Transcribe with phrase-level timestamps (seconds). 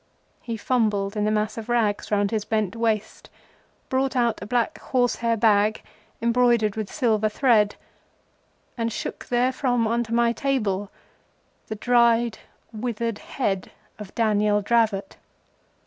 [0.41, 3.29] He fumbled in the mass of rags round his bent waist;
[3.87, 5.83] brought out a black horsehair bag
[6.23, 7.75] embroidered with silver thread;
[8.79, 12.39] and shook therefrom on to my table—the dried,
[12.73, 13.69] withered head
[13.99, 15.17] of Daniel Dravot!